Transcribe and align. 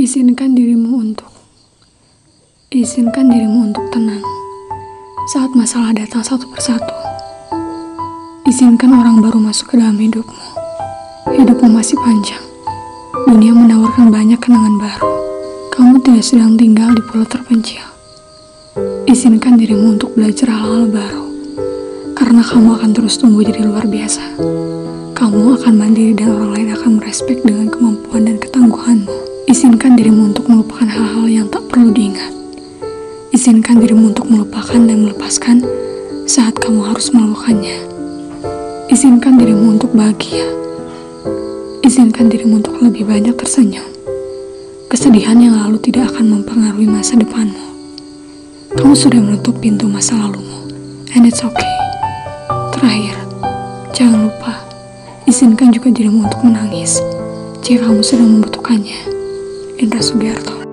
Izinkan 0.00 0.56
dirimu 0.56 0.96
untuk 0.96 1.28
Izinkan 2.72 3.28
dirimu 3.28 3.68
untuk 3.68 3.84
tenang 3.92 4.24
saat 5.28 5.52
masalah 5.52 5.92
datang 5.92 6.24
satu 6.24 6.48
persatu. 6.48 6.96
Izinkan 8.48 8.96
orang 8.96 9.20
baru 9.20 9.36
masuk 9.36 9.68
ke 9.68 9.74
dalam 9.76 10.00
hidupmu. 10.00 10.40
Hidupmu 11.36 11.68
masih 11.76 12.00
panjang. 12.00 12.40
Dunia 13.28 13.52
menawarkan 13.52 14.08
banyak 14.08 14.40
kenangan 14.40 14.80
baru. 14.80 15.12
Kamu 15.68 16.00
tidak 16.00 16.24
sedang 16.24 16.56
tinggal 16.56 16.96
di 16.96 17.04
pulau 17.04 17.28
terpencil. 17.28 17.84
Izinkan 19.04 19.60
dirimu 19.60 20.00
untuk 20.00 20.16
belajar 20.16 20.48
hal-hal 20.48 20.88
baru. 20.88 21.28
Karena 22.16 22.40
kamu 22.40 22.80
akan 22.80 22.90
terus 22.96 23.20
tumbuh 23.20 23.44
jadi 23.44 23.68
luar 23.68 23.84
biasa. 23.84 24.24
Kamu 25.12 25.60
akan 25.60 25.74
mandiri 25.76 26.16
dan 26.16 26.32
orang 26.32 26.56
lain 26.56 26.68
akan 26.72 26.90
merespek 26.96 27.44
dengan. 27.44 27.69
Izinkan 29.50 29.98
dirimu 29.98 30.30
untuk 30.30 30.46
melupakan 30.46 30.86
hal-hal 30.86 31.26
yang 31.26 31.50
tak 31.50 31.66
perlu 31.66 31.90
diingat. 31.90 32.30
Izinkan 33.34 33.82
dirimu 33.82 34.14
untuk 34.14 34.30
melupakan 34.30 34.78
dan 34.78 35.02
melepaskan 35.02 35.66
saat 36.22 36.54
kamu 36.62 36.86
harus 36.86 37.10
melakukannya. 37.10 37.82
Izinkan 38.94 39.42
dirimu 39.42 39.74
untuk 39.74 39.90
bahagia. 39.90 40.46
Izinkan 41.82 42.30
dirimu 42.30 42.62
untuk 42.62 42.78
lebih 42.78 43.10
banyak 43.10 43.34
tersenyum. 43.34 43.82
Kesedihan 44.86 45.42
yang 45.42 45.58
lalu 45.58 45.82
tidak 45.82 46.14
akan 46.14 46.30
mempengaruhi 46.30 46.86
masa 46.86 47.18
depanmu. 47.18 47.74
Kamu 48.78 48.94
sudah 48.94 49.18
menutup 49.18 49.58
pintu 49.58 49.90
masa 49.90 50.14
lalumu, 50.14 50.62
and 51.18 51.26
it's 51.26 51.42
okay. 51.42 51.74
Terakhir, 52.70 53.18
jangan 53.98 54.30
lupa, 54.30 54.62
izinkan 55.26 55.74
juga 55.74 55.90
dirimu 55.90 56.30
untuk 56.30 56.38
menangis 56.46 57.02
jika 57.66 57.90
kamu 57.90 57.98
sedang 58.06 58.30
membutuhkannya. 58.38 59.19
Rendra 59.90 60.02
Sugiarto. 60.02 60.69